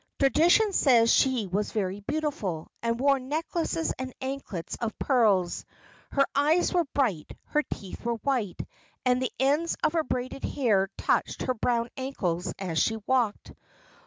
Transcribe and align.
Tradition 0.17 0.73
says 0.73 1.13
she 1.13 1.45
was 1.45 1.71
very 1.71 1.99
beautiful, 1.99 2.71
and 2.81 2.99
wore 2.99 3.19
necklaces 3.19 3.93
and 3.99 4.11
anklets 4.19 4.75
of 4.81 4.97
pearls. 4.97 5.63
Her 6.11 6.25
eyes 6.33 6.73
were 6.73 6.85
bright, 6.85 7.31
her 7.49 7.61
teeth 7.61 8.03
were 8.03 8.15
white, 8.15 8.59
and 9.05 9.21
the 9.21 9.31
ends 9.39 9.77
of 9.83 9.93
her 9.93 10.03
braided 10.03 10.43
hair 10.43 10.89
touched 10.97 11.43
her 11.43 11.53
brown 11.53 11.89
ankles 11.97 12.51
as 12.57 12.79
she 12.79 12.97
walked. 13.05 13.53